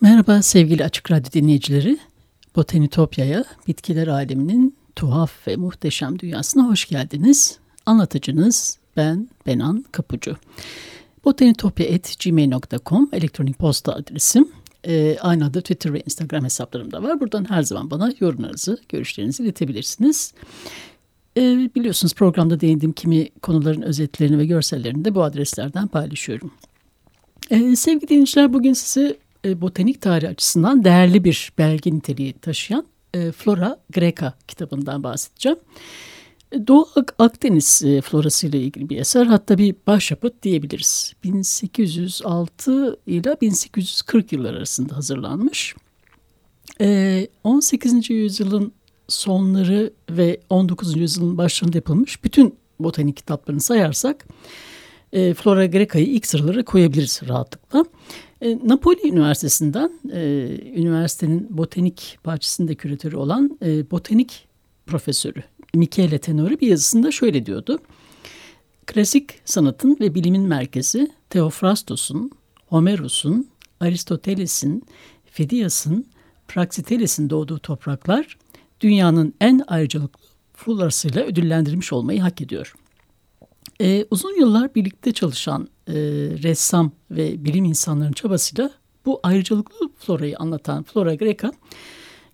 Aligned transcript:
Merhaba 0.00 0.42
sevgili 0.42 0.84
Açık 0.84 1.10
Radyo 1.10 1.32
dinleyicileri. 1.32 1.98
Botanitopya'ya, 2.56 3.44
bitkiler 3.68 4.06
aleminin 4.06 4.76
tuhaf 4.96 5.48
ve 5.48 5.56
muhteşem 5.56 6.18
dünyasına 6.18 6.68
hoş 6.68 6.88
geldiniz. 6.88 7.58
Anlatıcınız 7.86 8.78
ben 8.96 9.28
Benan 9.46 9.84
Kapucu. 9.92 10.36
botanitopya.gmail.com 11.24 13.08
elektronik 13.12 13.58
posta 13.58 13.92
adresim. 13.92 14.48
Ee, 14.86 15.18
aynı 15.20 15.46
adı 15.46 15.60
Twitter 15.60 15.92
ve 15.92 16.00
Instagram 16.00 16.44
hesaplarım 16.44 16.92
da 16.92 17.02
var. 17.02 17.20
Buradan 17.20 17.50
her 17.50 17.62
zaman 17.62 17.90
bana 17.90 18.12
yorumlarınızı, 18.20 18.78
görüşlerinizi 18.88 19.42
iletebilirsiniz. 19.42 20.34
Ee, 21.36 21.70
biliyorsunuz 21.74 22.14
programda 22.14 22.60
değindiğim 22.60 22.92
kimi 22.92 23.28
konuların 23.42 23.82
özetlerini 23.82 24.38
ve 24.38 24.46
görsellerini 24.46 25.04
de 25.04 25.14
bu 25.14 25.22
adreslerden 25.22 25.88
paylaşıyorum. 25.88 26.50
Ee, 27.50 27.76
sevgili 27.76 28.08
dinleyiciler 28.08 28.52
bugün 28.52 28.72
size 28.72 29.16
e, 29.44 29.60
botanik 29.60 30.02
tarihi 30.02 30.28
açısından 30.28 30.84
değerli 30.84 31.24
bir 31.24 31.52
belge 31.58 31.94
niteliği 31.94 32.32
taşıyan 32.32 32.86
e, 33.14 33.32
Flora 33.32 33.78
Greca 33.92 34.34
kitabından 34.48 35.02
bahsedeceğim. 35.02 35.58
E, 36.52 36.66
Doğu 36.66 36.86
Akdeniz 37.18 37.82
florası 38.04 38.46
ile 38.46 38.60
ilgili 38.60 38.88
bir 38.88 39.00
eser 39.00 39.26
hatta 39.26 39.58
bir 39.58 39.74
başyapıt 39.86 40.42
diyebiliriz. 40.42 41.12
1806 41.24 42.98
ile 43.06 43.36
1840 43.40 44.32
yıllar 44.32 44.54
arasında 44.54 44.96
hazırlanmış. 44.96 45.74
18. 47.44 48.10
yüzyılın 48.10 48.72
sonları 49.08 49.92
ve 50.10 50.40
19. 50.50 50.96
yüzyılın 50.96 51.38
başlarında 51.38 51.78
yapılmış 51.78 52.24
bütün 52.24 52.54
botanik 52.80 53.16
kitaplarını 53.16 53.60
sayarsak 53.60 54.26
Flora 55.12 55.66
Greca'yı 55.66 56.06
ilk 56.06 56.26
sıralara 56.26 56.64
koyabiliriz 56.64 57.20
rahatlıkla. 57.28 57.84
E, 58.40 58.58
Napoli 58.64 59.08
Üniversitesi'nden 59.08 59.92
e, 60.12 60.48
üniversitenin 60.80 61.46
botanik 61.50 62.18
bahçesinde 62.24 62.74
küratörü 62.74 63.16
olan 63.16 63.58
e, 63.62 63.90
botanik 63.90 64.48
profesörü 64.86 65.42
Michele 65.74 66.18
Tenori 66.18 66.60
bir 66.60 66.68
yazısında 66.68 67.10
şöyle 67.12 67.46
diyordu. 67.46 67.78
Klasik 68.86 69.34
sanatın 69.44 69.96
ve 70.00 70.14
bilimin 70.14 70.42
merkezi 70.42 71.10
Theophrastos'un, 71.30 72.30
Homeros'un, 72.66 73.48
Aristoteles'in, 73.80 74.84
Fidias'ın, 75.24 76.06
Praxiteles'in 76.48 77.30
doğduğu 77.30 77.58
topraklar 77.58 78.38
dünyanın 78.80 79.34
en 79.40 79.62
ayrıcalıklı 79.66 80.26
florasıyla 80.54 81.22
ödüllendirilmiş 81.22 81.92
olmayı 81.92 82.20
hak 82.20 82.40
ediyor. 82.40 82.74
Ee, 83.80 84.06
uzun 84.10 84.40
yıllar 84.40 84.74
birlikte 84.74 85.12
çalışan 85.12 85.68
e, 85.88 85.94
ressam 86.42 86.92
ve 87.10 87.44
bilim 87.44 87.64
insanlarının 87.64 88.12
çabasıyla 88.12 88.70
bu 89.06 89.20
ayrıcalıklı 89.22 89.88
florayı 89.98 90.36
anlatan 90.38 90.82
Flora 90.82 91.14
Greca 91.14 91.52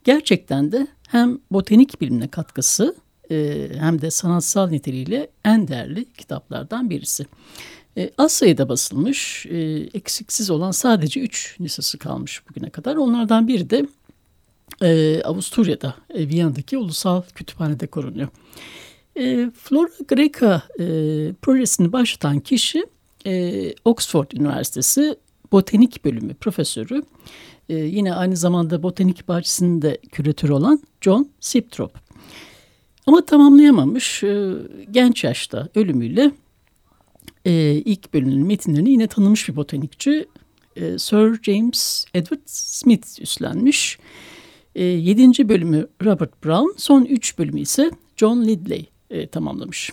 gerçekten 0.04 0.72
de 0.72 0.86
hem 1.08 1.38
botanik 1.50 2.00
bilimine 2.00 2.28
katkısı 2.28 2.96
e, 3.30 3.68
hem 3.78 4.00
de 4.00 4.10
sanatsal 4.10 4.68
niteliğiyle 4.68 5.30
en 5.44 5.68
değerli 5.68 6.12
kitaplardan 6.12 6.90
birisi. 6.90 7.26
E, 7.96 8.10
az 8.18 8.32
sayıda 8.32 8.68
basılmış, 8.68 9.46
e, 9.46 9.58
eksiksiz 9.94 10.50
olan 10.50 10.70
sadece 10.70 11.20
üç 11.20 11.56
nüshası 11.60 11.98
kalmış 11.98 12.42
bugüne 12.48 12.70
kadar. 12.70 12.96
Onlardan 12.96 13.48
biri 13.48 13.70
de 13.70 13.86
e, 14.82 15.22
Avusturya'da, 15.22 15.94
e, 16.14 16.28
Viyana'daki 16.28 16.78
Ulusal 16.78 17.22
Kütüphane'de 17.34 17.86
korunuyor. 17.86 18.28
E, 19.16 19.50
Flora 19.54 19.90
Greca 20.08 20.62
e, 20.78 20.84
projesini 21.42 21.92
başlatan 21.92 22.40
kişi 22.40 22.84
e, 23.26 23.74
Oxford 23.84 24.30
Üniversitesi 24.30 25.16
Botanik 25.52 26.04
Bölümü 26.04 26.34
profesörü. 26.34 27.02
E, 27.68 27.74
yine 27.74 28.14
aynı 28.14 28.36
zamanda 28.36 28.82
botanik 28.82 29.28
bahçesinde 29.28 29.98
küratörü 30.12 30.52
olan 30.52 30.82
John 31.00 31.28
Siptrop. 31.40 31.94
Ama 33.06 33.24
tamamlayamamış 33.24 34.22
e, 34.22 34.52
genç 34.90 35.24
yaşta 35.24 35.68
ölümüyle 35.74 36.30
e, 37.44 37.52
ilk 37.72 38.14
bölümün 38.14 38.46
metinlerini 38.46 38.90
yine 38.90 39.06
tanımış 39.06 39.48
bir 39.48 39.56
botanikçi 39.56 40.26
e, 40.76 40.98
Sir 40.98 41.42
James 41.42 42.04
Edward 42.14 42.40
Smith 42.46 43.22
üstlenmiş. 43.22 43.98
E, 44.74 44.84
yedinci 44.84 45.48
bölümü 45.48 45.86
Robert 46.04 46.44
Brown, 46.44 46.68
son 46.76 47.04
üç 47.04 47.38
bölümü 47.38 47.60
ise 47.60 47.90
John 48.16 48.44
Lidley 48.44 48.86
e, 49.12 49.26
tamamlamış. 49.26 49.92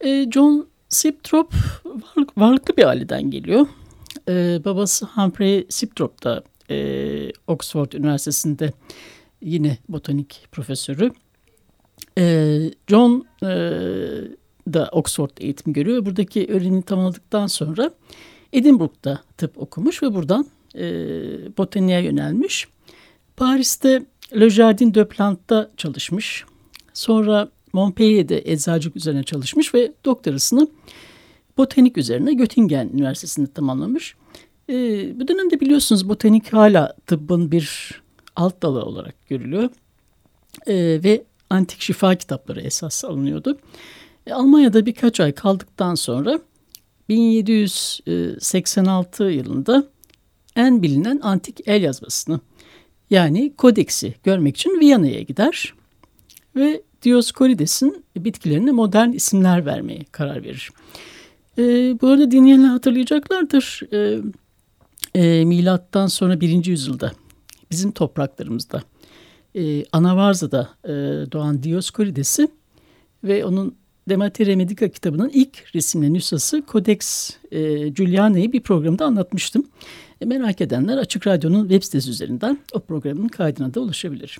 E, 0.00 0.30
John 0.30 0.68
Siptrop 0.88 1.54
varlık, 1.84 2.38
varlıklı 2.38 2.76
bir 2.76 2.84
aileden 2.84 3.30
geliyor. 3.30 3.66
E, 4.28 4.60
babası 4.64 5.06
Humphrey 5.06 5.66
Siptrop 5.68 6.24
da 6.24 6.42
e, 6.70 7.32
Oxford 7.46 7.92
Üniversitesi'nde 7.92 8.72
yine 9.42 9.78
botanik 9.88 10.46
profesörü. 10.52 11.10
E, 12.18 12.56
John 12.88 13.26
e, 13.42 13.48
da 14.72 14.88
Oxford 14.92 15.30
eğitim 15.40 15.72
görüyor. 15.72 16.06
Buradaki 16.06 16.46
öğrenimi 16.46 16.82
tamamladıktan 16.82 17.46
sonra 17.46 17.90
Edinburgh'da 18.52 19.20
tıp 19.36 19.58
okumuş 19.58 20.02
ve 20.02 20.14
buradan 20.14 20.46
e, 20.74 20.82
botaniğe 21.58 22.02
yönelmiş. 22.02 22.68
Paris'te 23.36 24.02
Le 24.40 24.50
Jardin 24.50 24.94
de 24.94 25.08
Plante'da 25.08 25.70
çalışmış. 25.76 26.44
Sonra 26.92 27.48
Montpellier'de 27.72 28.42
eczacılık 28.44 28.96
üzerine 28.96 29.22
çalışmış 29.22 29.74
ve 29.74 29.92
doktorasını 30.04 30.68
botanik 31.58 31.98
üzerine 31.98 32.34
Göttingen 32.34 32.88
Üniversitesi'nde 32.88 33.52
tamamlamış. 33.52 34.14
E, 34.68 34.74
bu 35.20 35.28
dönemde 35.28 35.60
biliyorsunuz 35.60 36.08
botanik 36.08 36.52
hala 36.52 36.96
tıbbın 37.06 37.52
bir 37.52 38.00
alt 38.36 38.62
dalı 38.62 38.82
olarak 38.82 39.28
görülüyor. 39.28 39.70
E, 40.66 41.00
ve 41.04 41.24
antik 41.50 41.80
şifa 41.80 42.14
kitapları 42.14 42.60
esas 42.60 43.04
alınıyordu. 43.04 43.58
E, 44.26 44.32
Almanya'da 44.32 44.86
birkaç 44.86 45.20
ay 45.20 45.32
kaldıktan 45.32 45.94
sonra 45.94 46.40
1786 47.08 49.24
yılında 49.24 49.84
en 50.56 50.82
bilinen 50.82 51.20
antik 51.22 51.68
el 51.68 51.82
yazmasını 51.82 52.40
yani 53.10 53.52
kodeksi 53.56 54.14
görmek 54.24 54.56
için 54.56 54.80
Viyana'ya 54.80 55.22
gider 55.22 55.74
ve 56.56 56.82
Dioscorides'in 57.02 58.04
bitkilerine 58.16 58.70
modern 58.70 59.12
isimler 59.12 59.66
vermeye 59.66 60.04
karar 60.12 60.44
verir. 60.44 60.70
E, 61.58 61.62
bu 62.00 62.08
arada 62.08 62.30
dinleyenler 62.30 62.68
hatırlayacaklardır. 62.68 63.80
E, 63.92 64.18
e, 65.14 65.44
milattan 65.44 66.06
sonra 66.06 66.40
birinci 66.40 66.70
yüzyılda 66.70 67.12
bizim 67.70 67.90
topraklarımızda 67.90 68.82
e, 69.54 69.84
Anavarza'da 69.92 70.68
e, 70.84 70.90
doğan 71.32 71.62
Dioscorides'i 71.62 72.48
ve 73.24 73.44
onun 73.44 73.74
Demateria 74.08 74.56
Medica 74.56 74.88
kitabının 74.88 75.30
ilk 75.34 75.74
resimli 75.74 76.12
nüshası 76.12 76.62
Codex 76.68 77.30
e, 77.50 77.58
Juliana'yı 77.94 78.52
bir 78.52 78.60
programda 78.60 79.04
anlatmıştım. 79.04 79.68
E, 80.20 80.24
merak 80.24 80.60
edenler 80.60 80.98
Açık 80.98 81.26
Radyo'nun 81.26 81.62
web 81.68 81.82
sitesi 81.82 82.10
üzerinden 82.10 82.58
o 82.72 82.80
programın 82.80 83.28
kaydına 83.28 83.74
da 83.74 83.80
ulaşabilir. 83.80 84.38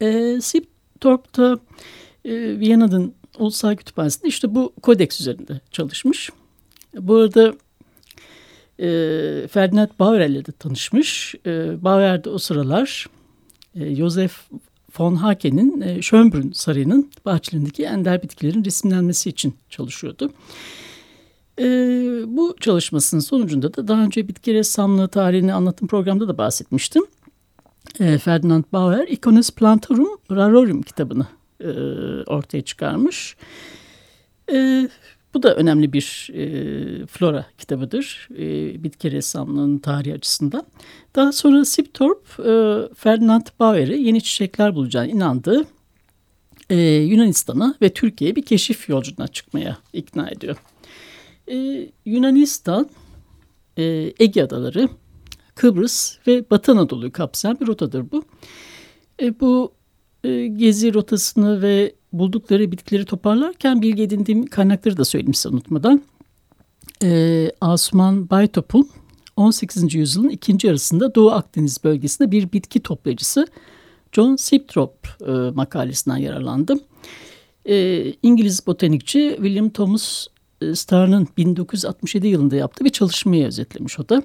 E, 0.00 0.38
Sip 0.40 0.71
Torp'ta 1.02 1.58
e, 2.24 2.58
Viyana'nın 2.58 3.14
Ulusal 3.38 3.76
Kütüphanesi'nde 3.76 4.28
işte 4.28 4.54
bu 4.54 4.72
kodeks 4.82 5.20
üzerinde 5.20 5.60
çalışmış. 5.70 6.30
Bu 6.94 7.16
arada 7.16 7.54
e, 8.78 8.88
Ferdinand 9.48 9.88
Bauer 9.98 10.20
ile 10.20 10.44
de 10.44 10.52
tanışmış. 10.52 11.34
E, 11.46 11.84
Bauer 11.84 12.24
de 12.24 12.30
o 12.30 12.38
sıralar 12.38 13.06
e, 13.74 13.94
Joseph 13.94 14.32
von 14.98 15.16
Haken'in 15.16 15.80
e, 15.80 16.02
Schönbrunn 16.02 16.52
Sarayı'nın 16.52 17.10
bahçelerindeki 17.24 17.84
ender 17.84 18.22
bitkilerin 18.22 18.64
resimlenmesi 18.64 19.28
için 19.28 19.54
çalışıyordu. 19.70 20.32
E, 21.58 21.64
bu 22.26 22.56
çalışmasının 22.60 23.20
sonucunda 23.20 23.74
da 23.74 23.88
daha 23.88 24.02
önce 24.02 24.28
bitki 24.28 24.54
ressamlığı 24.54 25.08
tarihini 25.08 25.54
anlatım 25.54 25.88
programda 25.88 26.28
da 26.28 26.38
bahsetmiştim. 26.38 27.02
E, 28.00 28.18
Ferdinand 28.18 28.64
Bauer 28.72 29.08
Icones 29.08 29.50
Plantarum 29.50 30.18
Rarorum 30.30 30.82
kitabını 30.82 31.26
e, 31.60 31.68
ortaya 32.26 32.62
çıkarmış. 32.62 33.36
E, 34.52 34.88
bu 35.34 35.42
da 35.42 35.54
önemli 35.54 35.92
bir 35.92 36.30
e, 36.34 37.06
flora 37.06 37.46
kitabıdır 37.58 38.28
e, 38.38 38.82
bitki 38.84 39.12
ressamlığının 39.12 39.78
tarihi 39.78 40.14
açısından. 40.14 40.66
Daha 41.16 41.32
sonra 41.32 41.64
Siptorp 41.64 42.24
e, 42.38 42.54
Ferdinand 42.94 43.46
Bauer'i 43.60 44.02
yeni 44.02 44.22
çiçekler 44.22 44.74
bulacağına 44.74 45.06
inandığı 45.06 45.64
e, 46.70 46.76
Yunanistan'a 46.84 47.74
ve 47.82 47.92
Türkiye'ye 47.92 48.36
bir 48.36 48.42
keşif 48.42 48.88
yolculuğuna 48.88 49.28
çıkmaya 49.28 49.78
ikna 49.92 50.30
ediyor. 50.30 50.56
E, 51.50 51.86
Yunanistan, 52.04 52.88
e, 53.76 54.12
Ege 54.18 54.42
Adaları, 54.42 54.88
Kıbrıs 55.54 56.18
ve 56.26 56.50
Batı 56.50 56.72
Anadolu'yu 56.72 57.12
kapsayan 57.12 57.60
bir 57.60 57.66
rotadır 57.66 58.10
bu. 58.12 58.24
E, 59.22 59.40
bu 59.40 59.72
e, 60.24 60.46
gezi 60.46 60.94
rotasını 60.94 61.62
ve 61.62 61.94
buldukları 62.12 62.72
bitkileri 62.72 63.04
toparlarken 63.04 63.82
bilgi 63.82 64.02
edindiğim 64.02 64.46
kaynakları 64.46 64.96
da 64.96 65.04
söyleyeyim 65.04 65.34
size 65.34 65.48
unutmadan. 65.48 66.02
E, 67.02 67.50
Asuman 67.60 68.30
Baytop'un 68.30 68.90
18. 69.36 69.94
yüzyılın 69.94 70.28
ikinci 70.28 70.66
yarısında 70.66 71.14
Doğu 71.14 71.30
Akdeniz 71.30 71.84
bölgesinde 71.84 72.30
bir 72.30 72.52
bitki 72.52 72.80
toplayıcısı 72.80 73.46
John 74.12 74.36
Siptrop 74.36 75.08
e, 75.26 75.30
makalesinden 75.30 76.16
yararlandım. 76.16 76.80
E, 77.64 78.04
İngiliz 78.22 78.66
botanikçi 78.66 79.32
William 79.36 79.70
Thomas 79.70 80.26
e, 80.60 80.74
Starr'ın 80.74 81.28
1967 81.36 82.28
yılında 82.28 82.56
yaptığı 82.56 82.84
bir 82.84 82.90
çalışmayı 82.90 83.46
özetlemiş 83.46 84.00
o 84.00 84.08
da. 84.08 84.22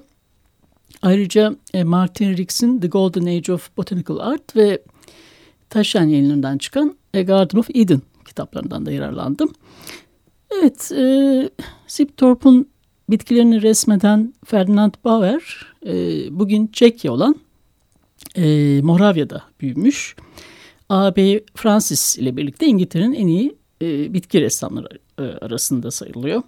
Ayrıca 1.02 1.56
e, 1.74 1.84
Martin 1.84 2.36
Rix'in 2.36 2.80
The 2.80 2.88
Golden 2.88 3.26
Age 3.26 3.52
of 3.52 3.76
Botanical 3.76 4.18
Art 4.18 4.56
ve 4.56 4.82
Taşan 5.70 6.04
yayınlarından 6.04 6.58
çıkan 6.58 6.96
A 7.14 7.20
Garden 7.20 7.58
of 7.58 7.70
Eden 7.74 8.00
kitaplarından 8.24 8.86
da 8.86 8.92
yararlandım. 8.92 9.52
Evet, 10.50 10.92
e, 10.92 11.50
Siptorp'un 11.86 12.68
bitkilerini 13.10 13.62
resmeden 13.62 14.34
Ferdinand 14.44 14.94
Bauer 15.04 15.66
e, 15.86 15.92
bugün 16.38 16.66
Çekya 16.66 17.12
olan 17.12 17.36
e, 18.36 18.44
Moravya'da 18.82 19.42
büyümüş. 19.60 20.16
Ağabey 20.88 21.44
Francis 21.54 22.18
ile 22.18 22.36
birlikte 22.36 22.66
İngiltere'nin 22.66 23.12
en 23.12 23.26
iyi 23.26 23.56
e, 23.82 24.14
bitki 24.14 24.40
ressamları 24.40 24.98
e, 25.18 25.22
arasında 25.22 25.90
sayılıyor. 25.90 26.42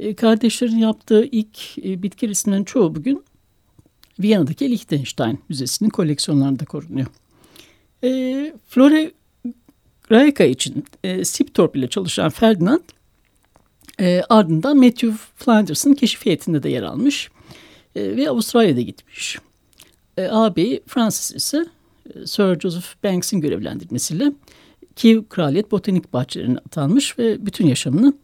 E, 0.00 0.14
kardeşlerin 0.14 0.78
yaptığı 0.78 1.24
ilk 1.24 1.78
e, 1.78 2.02
bitki 2.02 2.28
resimlerinin 2.28 2.64
çoğu 2.64 2.94
bugün 2.94 3.24
Viyana'daki 4.20 4.70
Liechtenstein 4.70 5.38
Müzesi'nin 5.48 5.90
koleksiyonlarında 5.90 6.64
korunuyor. 6.64 7.06
E, 8.04 8.52
Flore 8.68 9.12
Graeca 10.08 10.44
için 10.44 10.84
e, 11.04 11.24
Siptorp 11.24 11.76
ile 11.76 11.88
çalışan 11.88 12.30
Ferdinand 12.30 12.80
e, 14.00 14.22
ardından 14.28 14.76
Matthew 14.76 15.12
Flanders'ın 15.36 15.94
keşif 15.94 16.26
heyetinde 16.26 16.62
de 16.62 16.68
yer 16.68 16.82
almış 16.82 17.30
e, 17.96 18.16
ve 18.16 18.30
Avustralya'da 18.30 18.80
gitmiş. 18.80 19.38
E, 20.16 20.28
ağabeyi 20.28 20.82
Francis 20.86 21.36
ise 21.36 21.66
e, 22.14 22.26
Sir 22.26 22.60
Joseph 22.60 23.04
Banks'in 23.04 23.40
görevlendirmesiyle 23.40 24.32
Kiev 24.96 25.22
Kraliyet 25.28 25.70
Botanik 25.70 26.12
Bahçelerine 26.12 26.58
atanmış 26.58 27.18
ve 27.18 27.46
bütün 27.46 27.66
yaşamını 27.66 28.14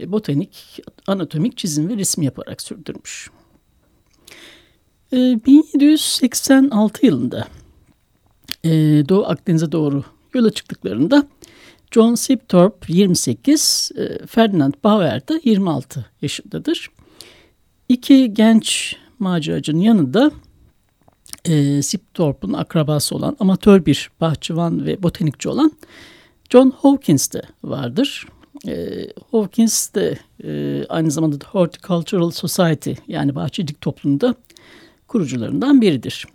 e, 0.00 0.12
botanik, 0.12 0.80
anatomik 1.06 1.56
çizim 1.56 1.88
ve 1.88 1.96
resim 1.96 2.22
yaparak 2.22 2.62
sürdürmüş. 2.62 3.30
E, 5.12 5.16
1786 5.16 7.06
yılında 7.06 7.48
e, 8.64 8.70
Doğu 9.08 9.26
Akdeniz'e 9.26 9.72
doğru 9.72 10.04
yola 10.34 10.50
çıktıklarında 10.50 11.26
John 11.90 12.14
Sipthorpe 12.14 12.92
28, 12.92 13.90
e, 13.96 14.26
Ferdinand 14.26 14.74
Bauer 14.84 15.28
da 15.28 15.40
26 15.44 16.06
yaşındadır. 16.22 16.90
İki 17.88 18.34
genç 18.34 18.96
maceracının 19.18 19.80
yanında 19.80 20.30
e, 21.44 21.82
Sipthorpe'un 21.82 22.52
akrabası 22.52 23.14
olan 23.14 23.36
amatör 23.40 23.86
bir 23.86 24.10
bahçıvan 24.20 24.86
ve 24.86 25.02
botanikçi 25.02 25.48
olan 25.48 25.72
John 26.50 26.72
Hawkins 26.82 27.32
de 27.32 27.42
vardır. 27.64 28.26
E, 28.68 29.06
Hawkins 29.30 29.94
de 29.94 30.18
e, 30.44 30.84
aynı 30.88 31.10
zamanda 31.10 31.36
Horticultural 31.46 32.30
Society 32.30 32.92
yani 33.08 33.34
bahçecilik 33.34 33.80
toplumunda 33.80 34.34
kurucularından 35.16 35.80
biridir. 35.80 36.26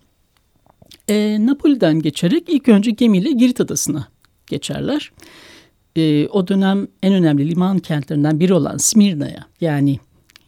E, 1.10 1.46
Napoli'den 1.46 2.00
geçerek 2.00 2.44
ilk 2.48 2.70
önce 2.70 2.92
gemiyle 2.92 3.32
Girit 3.32 3.62
Adası'na 3.62 4.08
geçerler. 4.48 5.12
E, 5.96 6.28
o 6.28 6.48
dönem 6.48 6.88
en 7.04 7.14
önemli 7.14 7.50
liman 7.50 7.80
kentlerinden 7.80 8.40
biri 8.40 8.54
olan 8.54 8.78
Smirna'ya 8.78 9.46
yani 9.62 10.00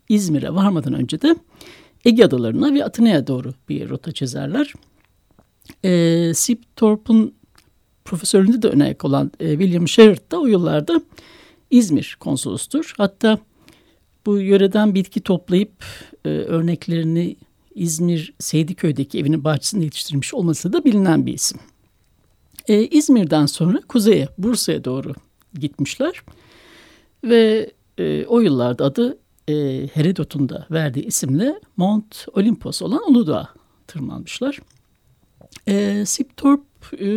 İzmir'e 0.09 0.53
varmadan 0.53 0.93
önce 0.93 1.21
de 1.21 1.35
Ege 2.05 2.25
Adalarına 2.25 2.73
ve 2.73 2.85
Atina'ya 2.85 3.27
doğru 3.27 3.53
bir 3.69 3.89
rota 3.89 4.11
çizerler. 4.11 4.73
E, 5.85 6.31
Siptorp'un 6.33 7.33
profesöründe 8.05 8.61
de 8.61 8.67
öne 8.67 8.95
olan 9.03 9.31
e, 9.39 9.49
William 9.49 9.87
Sherrod 9.87 10.31
da 10.31 10.39
o 10.39 10.45
yıllarda 10.45 11.01
İzmir 11.69 12.17
konsolostur. 12.19 12.93
Hatta 12.97 13.39
bu 14.25 14.37
yöreden 14.37 14.95
bitki 14.95 15.21
toplayıp 15.21 15.85
e, 16.25 16.29
örneklerini 16.29 17.35
İzmir 17.75 18.33
Seydiköy'deki 18.39 19.19
evinin 19.19 19.43
bahçesinde 19.43 19.83
yetiştirmiş 19.83 20.33
olması 20.33 20.73
da 20.73 20.85
bilinen 20.85 21.25
bir 21.25 21.33
isim. 21.33 21.59
E, 22.67 22.83
İzmir'den 22.83 23.45
sonra 23.45 23.81
kuzeye, 23.87 24.27
Bursa'ya 24.37 24.83
doğru 24.83 25.13
gitmişler. 25.53 26.23
Ve 27.23 27.71
e, 27.97 28.25
o 28.25 28.39
yıllarda 28.39 28.85
adı 28.85 29.17
e, 29.47 29.53
Herodot'un 29.93 30.49
da 30.49 30.67
verdiği 30.71 31.05
isimle 31.05 31.59
Mount 31.77 32.25
Olympus 32.33 32.81
olan 32.81 33.11
Uludağ'a 33.11 33.49
tırmanmışlar. 33.87 34.59
E, 35.67 36.03
Siptorp 36.05 36.63
e, 36.99 37.07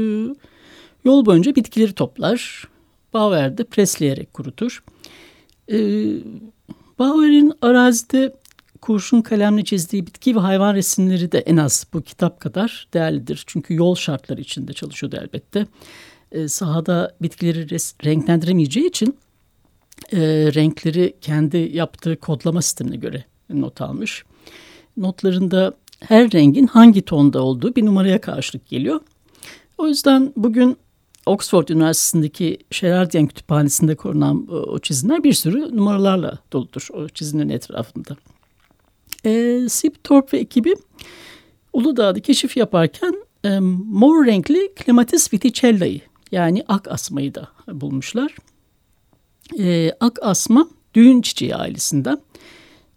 yol 1.05 1.27
boyunca 1.27 1.55
bitkileri 1.55 1.93
toplar. 1.93 2.69
Bauer'de 3.15 3.65
presleyerek 3.65 4.35
kurutur. 4.35 4.85
E, 5.69 5.79
Bauer'in 6.99 7.53
arazide 7.63 8.35
kurşun 8.87 9.23
kalemle 9.23 9.65
çizdiği 9.65 10.07
bitki 10.07 10.37
ve 10.37 10.41
hayvan 10.41 10.75
resimleri 10.75 11.33
de 11.33 11.39
en 11.39 11.57
az 11.57 11.87
bu 11.93 12.03
kitap 12.03 12.41
kadar 12.41 12.89
değerlidir. 12.95 13.45
Çünkü 13.47 13.75
yol 13.75 13.95
şartları 13.95 14.41
içinde 14.41 14.73
çalışıyordu 14.73 15.17
elbette. 15.23 15.67
E, 16.33 16.49
sahada 16.49 17.17
bitkileri 17.23 17.77
renklendiremeyeceği 18.05 18.89
için 18.89 19.19
e, 20.13 20.19
renkleri 20.55 21.17
kendi 21.21 21.57
yaptığı 21.57 22.17
kodlama 22.17 22.63
sistemine 22.63 22.97
göre 22.97 23.25
not 23.51 23.81
almış. 23.81 24.25
Notlarında 24.97 25.75
her 26.01 26.33
rengin 26.33 26.67
hangi 26.67 27.03
tonda 27.03 27.43
olduğu 27.43 27.77
bir 27.77 27.87
numaraya 27.87 28.21
karşılık 28.21 28.69
geliyor. 28.69 29.01
O 29.79 29.89
yüzden 29.89 30.33
bugün 30.37 30.77
Oxford 31.27 31.69
Üniversitesi'ndeki 31.69 32.59
Sherardian 32.71 33.27
Kütüphanesi'nde 33.27 33.95
korunan 33.95 34.47
o 34.51 34.79
çizimler 34.79 35.25
bir 35.25 35.33
sürü 35.33 35.77
numaralarla 35.77 36.39
doludur 36.53 36.89
o 36.93 37.09
çizimlerin 37.09 37.49
etrafında. 37.49 38.17
E, 39.25 39.61
Sip 39.69 40.05
Thorpe 40.05 40.37
ve 40.37 40.41
ekibi 40.41 40.75
Uludağ'da 41.73 42.21
keşif 42.21 42.57
yaparken 42.57 43.15
e, 43.45 43.59
mor 43.61 44.27
renkli 44.27 44.73
Clematis 44.85 45.33
viticella'yı 45.33 46.01
yani 46.33 46.65
ak 46.69 46.89
asmayı 46.89 47.35
da 47.35 47.49
bulmuşlar. 47.69 48.37
E, 49.59 49.93
ak 50.01 50.19
asma 50.23 50.69
düğün 50.95 51.23
çiçeği 51.23 51.57
ailesinden. 51.57 52.19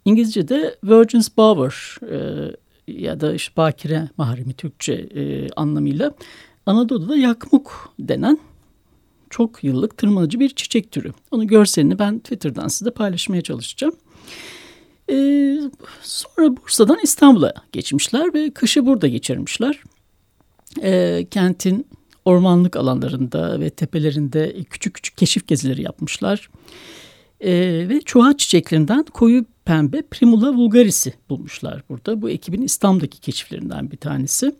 İngilizce'de 0.04 0.78
Virgin's 0.84 1.28
Bower 1.36 1.98
e, 2.12 2.50
ya 2.86 3.20
da 3.20 3.34
işte 3.34 3.56
bakire 3.56 4.08
mahremi 4.16 4.52
Türkçe 4.52 4.92
e, 4.92 5.48
anlamıyla 5.56 6.14
Anadolu'da 6.66 7.16
yakmuk 7.16 7.94
denen 7.98 8.38
çok 9.30 9.64
yıllık 9.64 9.98
tırmanıcı 9.98 10.40
bir 10.40 10.48
çiçek 10.48 10.92
türü. 10.92 11.12
Onun 11.30 11.46
görselini 11.46 11.98
ben 11.98 12.18
Twitter'dan 12.18 12.68
size 12.68 12.90
paylaşmaya 12.90 13.42
çalışacağım. 13.42 13.94
Ee, 15.10 15.60
sonra 16.02 16.56
Bursa'dan 16.56 16.98
İstanbul'a 17.02 17.54
geçmişler 17.72 18.34
ve 18.34 18.50
kışı 18.50 18.86
burada 18.86 19.08
geçirmişler. 19.08 19.82
Ee, 20.82 21.26
kentin 21.30 21.86
ormanlık 22.24 22.76
alanlarında 22.76 23.60
ve 23.60 23.70
tepelerinde 23.70 24.56
küçük 24.70 24.94
küçük 24.94 25.18
keşif 25.18 25.46
gezileri 25.46 25.82
yapmışlar. 25.82 26.50
Ee, 27.40 27.86
ve 27.88 28.00
çuha 28.00 28.36
çiçeklerinden 28.36 29.02
koyu 29.02 29.44
pembe 29.64 30.02
Primula 30.02 30.54
vulgaris'i 30.54 31.14
bulmuşlar 31.30 31.82
burada. 31.88 32.22
Bu 32.22 32.30
ekibin 32.30 32.62
İstanbul'daki 32.62 33.20
keşiflerinden 33.20 33.90
bir 33.90 33.96
tanesi. 33.96 34.54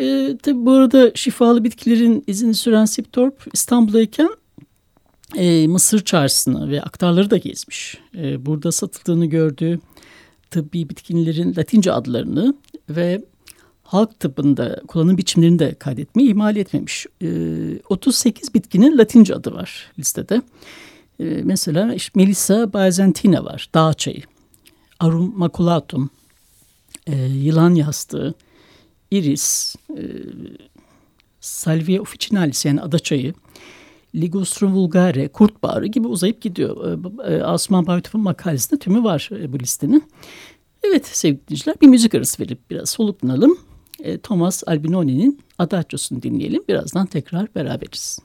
Ee, 0.00 0.36
tabii 0.42 0.66
bu 0.66 0.72
arada 0.72 1.10
şifalı 1.14 1.64
bitkilerin 1.64 2.24
izini 2.26 2.54
süren 2.54 2.84
Siptorp 2.84 3.46
İstanbul'dayken 3.52 4.30
e, 5.36 5.66
Mısır 5.66 6.04
çarşısını 6.04 6.70
ve 6.70 6.82
aktarları 6.82 7.30
da 7.30 7.36
gezmiş. 7.36 7.98
E, 8.16 8.46
burada 8.46 8.72
satıldığını 8.72 9.26
gördüğü 9.26 9.80
tıbbi 10.50 10.88
bitkinlerin 10.88 11.56
Latince 11.56 11.92
adlarını 11.92 12.54
ve 12.90 13.24
halk 13.82 14.20
tıbbında 14.20 14.80
kullanım 14.88 15.18
biçimlerini 15.18 15.58
de 15.58 15.74
kaydetmeyi 15.74 16.30
ihmal 16.30 16.56
etmemiş. 16.56 17.06
E, 17.22 17.28
38 17.88 18.54
bitkinin 18.54 18.98
Latince 18.98 19.34
adı 19.34 19.54
var 19.54 19.92
listede. 19.98 20.42
E, 21.20 21.24
mesela 21.24 21.94
işte 21.94 22.12
Melissa 22.14 22.72
byzantina 22.72 23.44
var, 23.44 23.70
dağ 23.74 23.94
çayı. 23.94 24.22
Arum 25.00 25.38
maculatum, 25.38 26.10
e, 27.06 27.16
yılan 27.24 27.74
yastığı, 27.74 28.34
iris, 29.10 29.76
e, 29.90 30.02
salvia 31.40 32.00
officinalis 32.00 32.64
yani 32.64 32.80
adaçayı, 32.80 33.34
Ligustrum 34.14 34.74
vulgare, 34.74 35.28
kurt 35.28 35.62
bağrı 35.62 35.86
gibi 35.86 36.08
uzayıp 36.08 36.40
gidiyor. 36.40 36.98
E, 37.24 37.34
e, 37.34 37.42
Asuman 37.42 37.86
Baytuf'un 37.86 38.20
makalesinde 38.20 38.80
tümü 38.80 39.04
var 39.04 39.30
e, 39.32 39.52
bu 39.52 39.58
listenin. 39.58 40.04
Evet 40.82 41.06
sevgili 41.06 41.46
dinleyiciler 41.46 41.80
bir 41.80 41.86
müzik 41.86 42.14
arası 42.14 42.42
verip 42.42 42.70
biraz 42.70 42.90
soluklanalım. 42.90 43.58
Thomas 44.22 44.62
Albinoni'nin 44.66 45.40
Adagios'unu 45.58 46.22
dinleyelim. 46.22 46.62
Birazdan 46.68 47.06
tekrar 47.06 47.54
beraberiz. 47.54 48.18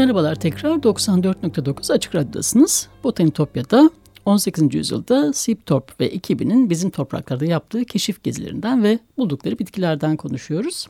Merhabalar 0.00 0.34
tekrar 0.34 0.76
94.9 0.76 1.92
Açık 1.92 2.14
Radyo'dasınız. 2.14 2.88
Botanitopya'da 3.04 3.90
18. 4.24 4.74
yüzyılda 4.74 5.32
Siptorp 5.32 6.00
ve 6.00 6.06
ekibinin 6.06 6.70
bizim 6.70 6.90
topraklarda 6.90 7.44
yaptığı 7.44 7.84
keşif 7.84 8.22
gezilerinden 8.22 8.82
ve 8.82 8.98
buldukları 9.18 9.58
bitkilerden 9.58 10.16
konuşuyoruz. 10.16 10.86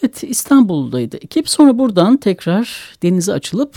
Evet 0.00 0.24
İstanbul'daydı 0.24 1.16
ekip. 1.16 1.48
Sonra 1.48 1.78
buradan 1.78 2.16
tekrar 2.16 2.96
denize 3.02 3.32
açılıp 3.32 3.76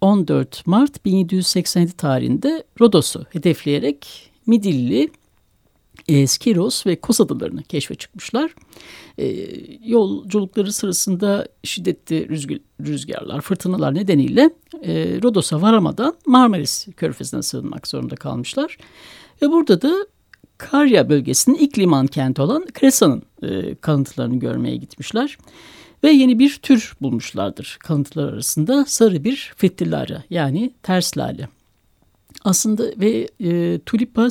14 0.00 0.66
Mart 0.66 1.04
1787 1.04 1.92
tarihinde 1.92 2.64
Rodos'u 2.80 3.26
hedefleyerek 3.30 4.30
Midilli, 4.46 5.10
Skiros 6.26 6.86
ve 6.86 6.96
Kos 7.00 7.20
adalarını 7.20 7.62
keşfe 7.62 7.94
çıkmışlar. 7.94 8.50
E, 9.18 9.26
yolculukları 9.84 10.72
sırasında 10.72 11.48
şiddetli 11.64 12.28
rüzgar, 12.28 12.58
rüzgarlar, 12.80 13.40
fırtınalar 13.40 13.94
nedeniyle 13.94 14.50
e, 14.82 15.22
Rodos'a 15.22 15.62
varamadan 15.62 16.14
Marmaris 16.26 16.86
Körfezi'ne 16.96 17.42
sığınmak 17.42 17.88
zorunda 17.88 18.14
kalmışlar. 18.14 18.78
Ve 19.42 19.50
burada 19.50 19.82
da 19.82 20.06
Karya 20.58 21.08
bölgesinin 21.08 21.56
ilk 21.56 21.78
liman 21.78 22.06
kenti 22.06 22.42
olan 22.42 22.66
Kresa'nın 22.66 23.22
e, 23.42 23.74
kalıntılarını 23.74 24.38
görmeye 24.38 24.76
gitmişler. 24.76 25.38
Ve 26.04 26.10
yeni 26.10 26.38
bir 26.38 26.58
tür 26.62 26.96
bulmuşlardır 27.00 27.76
kalıntılar 27.80 28.32
arasında 28.32 28.84
sarı 28.84 29.24
bir 29.24 29.52
fettillara 29.56 30.22
yani 30.30 30.72
ters 30.82 31.18
lale. 31.18 31.48
Aslında 32.44 32.84
ve 32.96 33.28
e, 33.40 33.78
Tulipa 33.86 34.28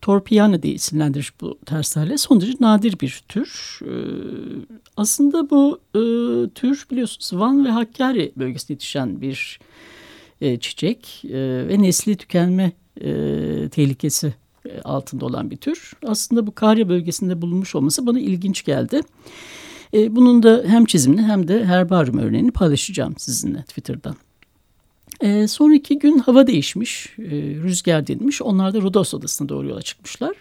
torpiana 0.00 0.62
diye 0.62 0.74
isimlendirilmiş 0.74 1.40
bu 1.40 1.58
ters 1.66 1.96
lale 1.96 2.18
son 2.18 2.40
derece 2.40 2.56
nadir 2.60 3.00
bir 3.00 3.24
tür. 3.28 3.80
E, 3.82 3.94
aslında 4.96 5.50
bu 5.50 5.80
e, 5.94 6.00
tür 6.50 6.86
biliyorsunuz 6.90 7.40
Van 7.40 7.64
ve 7.64 7.68
Hakkari 7.68 8.32
bölgesinde 8.36 8.72
yetişen 8.72 9.20
bir 9.20 9.60
e, 10.40 10.58
çiçek 10.58 11.24
e, 11.24 11.68
ve 11.68 11.82
nesli 11.82 12.16
tükenme 12.16 12.72
e, 13.00 13.10
tehlikesi 13.68 14.34
e, 14.68 14.80
altında 14.80 15.26
olan 15.26 15.50
bir 15.50 15.56
tür. 15.56 15.92
Aslında 16.06 16.46
bu 16.46 16.54
Karya 16.54 16.88
bölgesinde 16.88 17.42
bulunmuş 17.42 17.74
olması 17.74 18.06
bana 18.06 18.20
ilginç 18.20 18.64
geldi. 18.64 19.00
E, 19.94 20.16
bunun 20.16 20.42
da 20.42 20.64
hem 20.66 20.84
çizimini 20.84 21.22
hem 21.22 21.48
de 21.48 21.64
herbaryum 21.64 22.18
örneğini 22.18 22.50
paylaşacağım 22.50 23.14
sizinle 23.18 23.62
Twitter'dan. 23.62 24.16
E, 25.20 25.48
sonraki 25.48 25.98
gün 25.98 26.18
hava 26.18 26.46
değişmiş, 26.46 27.14
e, 27.18 27.30
rüzgar 27.62 28.06
dinmiş. 28.06 28.42
Onlar 28.42 28.74
da 28.74 28.80
Rodos 28.80 29.14
Adası'na 29.14 29.48
doğru 29.48 29.68
yola 29.68 29.82
çıkmışlar. 29.82 30.36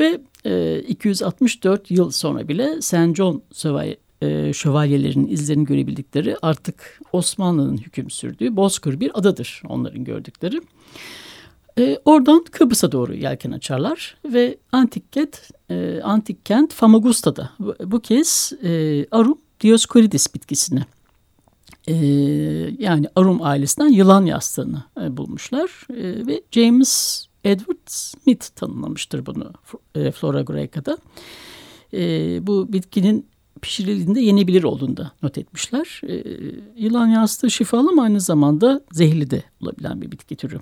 Ve 0.00 0.20
e, 0.44 0.80
264 0.80 1.90
yıl 1.90 2.10
sonra 2.10 2.48
bile 2.48 2.82
St. 2.82 3.14
John 3.14 3.42
Şövalye, 3.54 3.96
e, 4.22 4.52
şövalyelerinin 4.52 5.26
izlerini 5.26 5.64
görebildikleri 5.64 6.36
artık 6.42 7.00
Osmanlı'nın 7.12 7.78
hüküm 7.78 8.10
sürdüğü 8.10 8.56
bozkır 8.56 9.00
bir 9.00 9.18
adadır 9.18 9.62
onların 9.68 10.04
gördükleri. 10.04 10.60
E, 11.78 11.98
oradan 12.04 12.44
Kıbrıs'a 12.50 12.92
doğru 12.92 13.14
yelken 13.14 13.50
açarlar 13.50 14.16
ve 14.24 14.58
antik 14.72 15.12
kent, 15.12 15.50
e, 15.70 16.00
antik 16.04 16.46
kent 16.46 16.72
Famagusta'da 16.72 17.50
bu, 17.58 17.74
bu 17.84 18.00
kez 18.00 18.52
e, 18.62 19.06
Arum 19.10 19.38
Dioscoridis 19.60 20.34
bitkisini 20.34 20.80
e, 21.86 21.94
yani 22.78 23.06
Arum 23.16 23.42
ailesinden 23.42 23.88
yılan 23.88 24.26
yastığını 24.26 24.84
e, 25.02 25.16
bulmuşlar 25.16 25.86
e, 25.90 26.26
ve 26.26 26.42
James 26.50 27.24
Edward 27.44 27.86
Smith 27.86 28.46
tanımlamıştır 28.56 29.26
bunu 29.26 29.52
e, 29.94 30.10
Flora 30.10 30.42
Graeca'da. 30.42 30.98
E, 31.92 31.98
bu 32.46 32.72
bitkinin 32.72 33.26
pişirildiğinde 33.60 34.20
yenebilir 34.20 34.62
olduğunu 34.62 34.96
da 34.96 35.12
not 35.22 35.38
etmişler. 35.38 36.00
Yılan 36.76 37.06
yastığı 37.06 37.50
şifalı 37.50 37.88
ama 37.88 38.02
aynı 38.02 38.20
zamanda 38.20 38.80
zehirli 38.92 39.30
de 39.30 39.42
olabilen 39.60 40.00
bir 40.00 40.12
bitki 40.12 40.36
türü. 40.36 40.60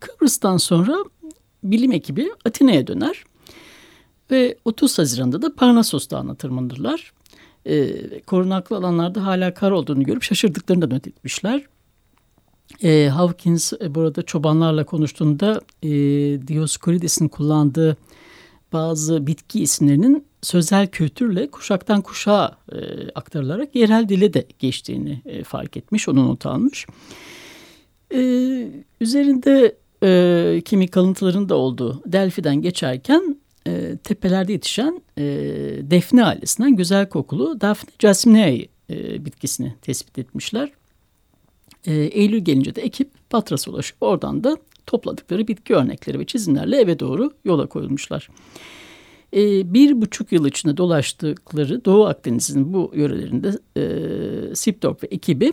Kıbrıs'tan 0.00 0.56
sonra 0.56 0.96
bilim 1.64 1.92
ekibi 1.92 2.30
Atina'ya 2.44 2.86
döner 2.86 3.24
ve 4.30 4.56
30 4.64 4.98
Haziran'da 4.98 5.42
da 5.42 5.54
Parnasos 5.54 6.10
Dağı'na 6.10 6.34
tırmanırlar. 6.34 7.12
E, 7.66 8.20
korunaklı 8.20 8.76
alanlarda 8.76 9.26
hala 9.26 9.54
kar 9.54 9.70
olduğunu 9.70 10.02
görüp 10.02 10.22
şaşırdıklarını 10.22 10.90
da 10.90 10.94
not 10.94 11.06
etmişler. 11.06 11.62
E, 12.82 13.08
Hawkins 13.08 13.72
e, 13.72 13.94
burada 13.94 14.22
çobanlarla 14.22 14.84
konuştuğunda 14.84 15.60
e, 15.82 15.88
Dioscorides'in 16.48 17.28
kullandığı 17.28 17.96
bazı 18.72 19.26
bitki 19.26 19.62
isimlerinin 19.62 20.26
sözel 20.42 20.86
kültürle 20.86 21.50
kuşaktan 21.50 22.02
kuşağa 22.02 22.56
e, 22.72 22.78
aktarılarak 23.14 23.74
yerel 23.74 24.08
dile 24.08 24.34
de 24.34 24.46
geçtiğini 24.58 25.22
e, 25.26 25.44
fark 25.44 25.76
etmiş, 25.76 26.08
onu 26.08 26.28
not 26.28 26.46
almış. 26.46 26.86
E, 28.14 28.20
üzerinde 29.00 29.76
e, 30.02 30.62
kimi 30.64 30.88
kalıntıların 30.88 31.48
da 31.48 31.54
olduğu 31.54 32.02
Delphi'den 32.06 32.62
geçerken 32.62 33.36
e, 33.66 33.96
tepelerde 34.04 34.52
yetişen 34.52 35.02
e, 35.18 35.22
defne 35.82 36.24
ailesinden 36.24 36.76
güzel 36.76 37.08
kokulu 37.08 37.60
Daphne 37.60 37.90
jasmineae 37.98 38.66
e, 38.90 39.24
bitkisini 39.24 39.74
tespit 39.82 40.18
etmişler. 40.18 40.70
E, 41.86 41.92
Eylül 41.94 42.38
gelince 42.38 42.74
de 42.74 42.82
ekip 42.82 43.10
Patras'a 43.30 43.70
ulaşıp 43.70 43.96
oradan 44.00 44.44
da 44.44 44.56
topladıkları 44.86 45.48
bitki 45.48 45.74
örnekleri 45.74 46.18
ve 46.18 46.24
çizimlerle 46.24 46.80
eve 46.80 46.98
doğru 46.98 47.32
yola 47.44 47.66
koyulmuşlar. 47.66 48.28
E, 49.36 49.72
bir 49.74 50.00
buçuk 50.00 50.32
yıl 50.32 50.46
içinde 50.46 50.76
dolaştıkları 50.76 51.84
Doğu 51.84 52.06
Akdeniz'in 52.06 52.72
bu 52.72 52.92
yörelerinde 52.94 53.58
e, 53.76 54.54
Siptorp 54.54 55.02
ve 55.02 55.06
ekibi 55.06 55.52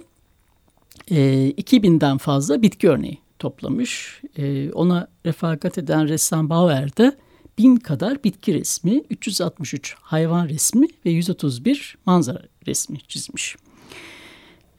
e, 1.11 1.15
2000'den 1.51 2.17
fazla 2.17 2.61
bitki 2.61 2.89
örneği 2.89 3.17
toplamış. 3.39 4.21
E, 4.37 4.71
ona 4.71 5.07
refakat 5.25 5.77
eden 5.77 6.07
ressam 6.07 6.49
Bauer 6.49 6.97
de 6.97 7.17
bin 7.57 7.75
kadar 7.75 8.23
bitki 8.23 8.53
resmi, 8.53 9.03
363 9.09 9.95
hayvan 10.01 10.49
resmi 10.49 10.87
ve 11.05 11.09
131 11.09 11.97
manzara 12.05 12.41
resmi 12.67 12.99
çizmiş. 13.07 13.55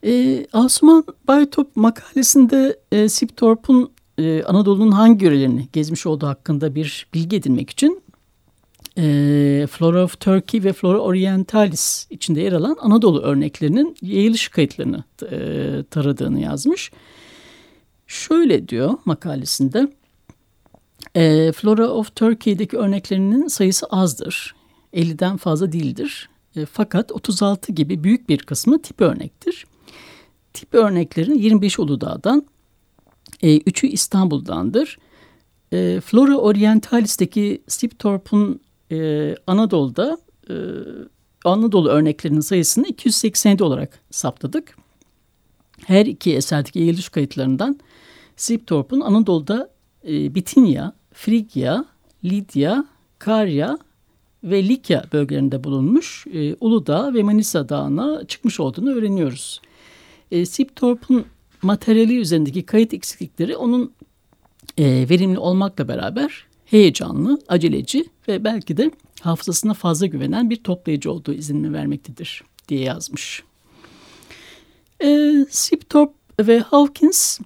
E, 0.05 0.45
Asuman 0.53 1.03
Baytop 1.27 1.75
makalesinde 1.75 2.79
e, 2.91 3.09
Siptorp'un 3.09 3.91
e, 4.17 4.43
Anadolu'nun 4.43 4.91
hangi 4.91 5.25
yörelerini 5.25 5.67
gezmiş 5.73 6.05
olduğu 6.05 6.27
hakkında 6.27 6.75
bir 6.75 7.07
bilgi 7.13 7.35
edinmek 7.35 7.69
için 7.69 8.03
e, 8.97 9.67
Flora 9.71 10.03
of 10.03 10.19
Turkey 10.19 10.63
ve 10.63 10.73
Flora 10.73 10.99
Orientalis 10.99 12.07
içinde 12.09 12.41
yer 12.41 12.53
alan 12.53 12.77
Anadolu 12.79 13.21
örneklerinin 13.21 13.95
yayılış 14.01 14.47
kayıtlarını 14.47 15.03
e, 15.31 15.37
taradığını 15.91 16.39
yazmış. 16.39 16.91
Şöyle 18.07 18.67
diyor 18.67 18.93
makalesinde. 19.05 19.87
E, 21.15 21.51
Flora 21.51 21.87
of 21.87 22.15
Turkey'deki 22.15 22.77
örneklerinin 22.77 23.47
sayısı 23.47 23.85
azdır. 23.85 24.55
50'den 24.93 25.37
fazla 25.37 25.71
değildir. 25.71 26.29
E, 26.55 26.65
fakat 26.65 27.11
36 27.11 27.71
gibi 27.71 28.03
büyük 28.03 28.29
bir 28.29 28.37
kısmı 28.37 28.81
tip 28.81 29.01
örnektir. 29.01 29.65
Tip 30.53 30.73
örneklerin 30.73 31.37
25 31.37 31.79
Uludağ'dan, 31.79 32.45
e, 33.41 33.57
3'ü 33.57 33.87
İstanbul'dandır. 33.87 34.97
E, 35.73 36.01
Flora 36.05 36.37
Orientalis'teki 36.37 37.61
Siptorp'un 37.67 38.59
e, 38.91 39.35
Anadolu'da 39.47 40.17
e, 40.49 40.55
Anadolu 41.45 41.89
örneklerinin 41.89 42.39
sayısını 42.39 42.87
287 42.87 43.63
olarak 43.63 43.99
saptadık. 44.11 44.77
Her 45.85 46.05
iki 46.05 46.35
eserdeki 46.35 46.79
yayılış 46.79 47.09
kayıtlarından 47.09 47.79
Siptorp'un 48.35 49.01
Anadolu'da 49.01 49.69
e, 50.07 50.35
Bitinya, 50.35 50.93
Frigya, 51.13 51.85
Lidya, 52.23 52.85
Karya 53.19 53.77
ve 54.43 54.67
Likya 54.67 55.05
bölgelerinde 55.13 55.63
bulunmuş 55.63 56.27
e, 56.33 56.55
Uludağ 56.59 57.13
ve 57.13 57.23
Manisa 57.23 57.69
Dağı'na 57.69 58.25
çıkmış 58.27 58.59
olduğunu 58.59 58.93
öğreniyoruz. 58.93 59.61
E, 60.31 60.45
Siptorp'un 60.45 61.25
materyali 61.61 62.17
üzerindeki 62.17 62.65
kayıt 62.65 62.93
eksiklikleri 62.93 63.57
onun 63.57 63.93
e, 64.77 65.09
verimli 65.09 65.39
olmakla 65.39 65.87
beraber 65.87 66.47
heyecanlı, 66.65 67.41
aceleci 67.47 68.05
ve 68.27 68.43
belki 68.43 68.77
de 68.77 68.91
hafızasına 69.21 69.73
fazla 69.73 70.05
güvenen 70.05 70.49
bir 70.49 70.55
toplayıcı 70.55 71.11
olduğu 71.11 71.33
izinini 71.33 71.73
vermektedir 71.73 72.43
diye 72.67 72.81
yazmış. 72.81 73.43
E, 75.03 75.31
Siptorp 75.49 76.11
ve 76.39 76.59
Hawkins 76.59 77.39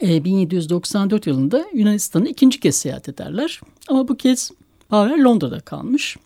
1794 0.00 1.26
yılında 1.26 1.66
Yunanistan'a 1.74 2.28
ikinci 2.28 2.60
kez 2.60 2.76
seyahat 2.76 3.08
ederler. 3.08 3.60
Ama 3.88 4.08
bu 4.08 4.16
kez 4.16 4.50
Bauer 4.90 5.18
Londra'da 5.18 5.60
kalmış. 5.60 6.16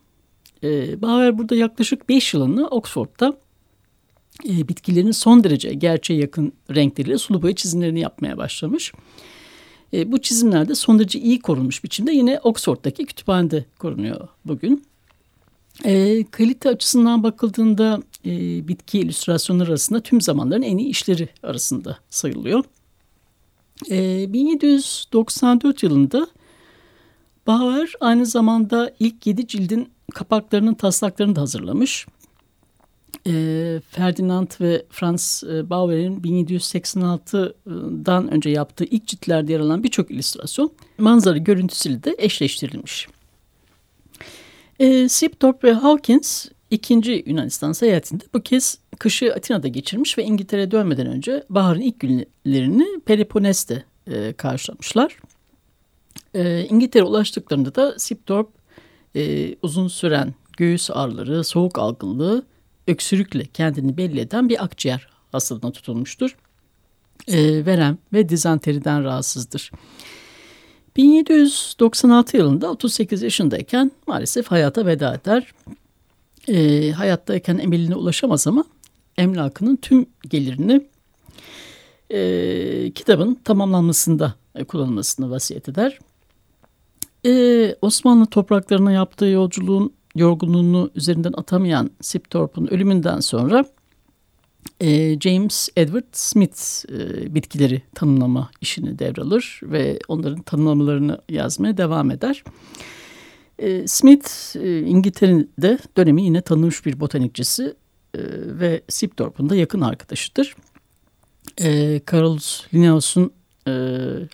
E, 0.63 1.03
Bauer 1.03 1.39
burada 1.39 1.55
yaklaşık 1.55 2.09
5 2.09 2.35
yılını 2.35 2.69
Oxford'da 2.69 3.37
e, 4.49 4.69
bitkilerin 4.69 5.11
son 5.11 5.45
derece 5.45 5.75
gerçeğe 5.75 6.21
yakın 6.21 6.53
renkleriyle 6.75 7.19
sulu 7.19 7.43
boya 7.43 7.55
çizimlerini 7.55 8.01
yapmaya 8.01 8.37
başlamış. 8.37 8.93
E, 9.93 10.13
bu 10.13 10.21
çizimler 10.21 10.69
de 10.69 10.75
son 10.75 10.99
derece 10.99 11.19
iyi 11.19 11.41
korunmuş 11.41 11.85
biçimde 11.85 12.13
yine 12.13 12.41
Oxford'daki 12.43 13.07
kütüphanede 13.07 13.65
korunuyor 13.79 14.29
bugün. 14.45 14.85
E, 15.85 16.25
kalite 16.31 16.69
açısından 16.69 17.23
bakıldığında 17.23 18.03
e, 18.27 18.31
bitki 18.69 18.99
illüstrasyonları 18.99 19.71
arasında 19.71 20.01
tüm 20.01 20.21
zamanların 20.21 20.63
en 20.63 20.79
iyi 20.79 20.89
işleri 20.89 21.29
arasında 21.43 21.99
sayılıyor. 22.11 22.65
E, 23.91 24.33
1794 24.33 25.83
yılında 25.83 26.27
Bauer 27.47 27.93
aynı 28.01 28.27
zamanda 28.27 28.93
ilk 28.99 29.27
yedi 29.27 29.47
cildin 29.47 29.89
kapaklarının 30.15 30.75
taslaklarını 30.75 31.37
da 31.37 31.41
hazırlamış. 31.41 32.07
E, 33.27 33.33
Ferdinand 33.91 34.49
ve 34.61 34.85
Franz 34.91 35.45
e, 35.53 35.71
Bauer'in 35.71 36.21
1786'dan 36.21 38.29
önce 38.29 38.51
yaptığı 38.51 38.85
ilk 38.85 39.07
ciltlerde 39.07 39.53
yer 39.53 39.61
alan 39.61 39.83
birçok 39.83 40.11
illüstrasyon 40.11 40.73
manzara 40.99 41.39
görüntüsüyle 41.39 42.03
de 42.03 42.15
eşleştirilmiş. 42.19 43.09
E, 44.79 45.09
Siptorp 45.09 45.65
ve 45.65 45.73
Hawkins 45.73 46.47
ikinci 46.71 47.23
Yunanistan 47.27 47.73
seyahatinde 47.73 48.25
bu 48.35 48.43
kez 48.43 48.79
kışı 48.99 49.35
Atina'da 49.35 49.69
geçirmiş 49.69 50.19
ve 50.19 50.25
İngiltere'ye 50.25 50.71
dönmeden 50.71 51.07
önce 51.07 51.45
baharın 51.51 51.81
ilk 51.81 52.01
günlerini 52.01 53.01
Peloponnes'te 53.07 53.85
e, 54.07 54.33
karşılamışlar. 54.33 55.17
E, 56.35 56.65
İngiltere 56.65 57.03
ulaştıklarında 57.03 57.75
da 57.75 57.99
Siptorp 57.99 58.49
e, 59.17 59.55
uzun 59.63 59.89
süren 59.89 60.35
göğüs 60.57 60.91
ağrıları, 60.91 61.45
soğuk 61.45 61.79
algınlığı, 61.79 62.47
öksürükle 62.89 63.45
kendini 63.45 63.97
belli 63.97 64.21
eden 64.21 64.49
bir 64.49 64.65
akciğer 64.65 65.09
hastalığına 65.33 65.73
tutulmuştur. 65.73 66.37
E, 67.29 67.67
verem 67.67 67.99
ve 68.13 68.29
dizanteriden 68.29 69.05
rahatsızdır. 69.05 69.71
1796 70.97 72.37
yılında 72.37 72.71
38 72.71 73.23
yaşındayken 73.23 73.91
maalesef 74.07 74.47
hayata 74.47 74.87
veda 74.87 75.15
eder. 75.15 75.53
E, 76.49 76.91
hayattayken 76.91 77.59
emeline 77.59 77.95
ulaşamaz 77.95 78.47
ama 78.47 78.65
emlakının 79.19 79.77
tüm 79.77 80.07
gelirini 80.29 80.87
e, 82.11 82.91
kitabın 82.95 83.35
tamamlanmasında 83.35 84.35
e, 84.55 84.65
kullanılmasını 84.65 85.31
vasiyet 85.31 85.69
eder. 85.69 85.99
E, 87.27 87.75
Osmanlı 87.83 88.27
topraklarına 88.27 88.93
yaptığı 88.93 89.27
yolculuğun 89.27 89.93
yorgunluğunu 90.15 90.91
üzerinden 90.95 91.33
atamayan 91.37 91.91
Sipthorpe'un 92.01 92.67
ölümünden 92.67 93.21
sonra 93.21 93.65
e, 94.81 95.21
James 95.21 95.69
Edward 95.77 96.13
Smith 96.13 96.85
e, 96.93 97.35
bitkileri 97.35 97.83
tanımlama 97.95 98.51
işini 98.61 98.99
devralır 98.99 99.61
ve 99.63 99.99
onların 100.09 100.43
tanımlamalarını 100.43 101.21
yazmaya 101.29 101.77
devam 101.77 102.11
eder. 102.11 102.45
E, 103.61 103.87
Smith 103.87 104.57
e, 104.57 104.81
İngiltere'de 104.81 105.79
dönemi 105.97 106.23
yine 106.23 106.41
tanınmış 106.41 106.87
bir 106.87 107.01
botanikçisi 107.01 107.75
e, 108.15 108.21
ve 108.61 108.83
Sipthorpe'un 108.89 109.51
da 109.51 109.57
yakın 109.57 109.81
arkadaşıdır. 109.81 110.57
E, 111.61 112.01
Linnaeus'un 112.75 113.33